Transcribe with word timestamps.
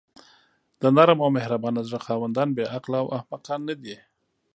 د 0.81 0.83
نرم 0.95 1.19
او 1.25 1.29
مهربانه 1.37 1.81
زړه 1.87 1.99
خاوندان 2.05 2.49
بې 2.57 2.65
عقله 2.75 2.97
او 3.03 3.07
احمقان 3.17 3.59
ندي. 3.69 3.95